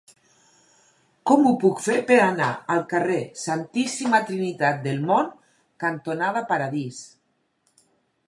[1.31, 5.31] Com ho puc fer per anar al carrer Santíssima Trinitat del Mont
[5.85, 7.03] cantonada Paradís?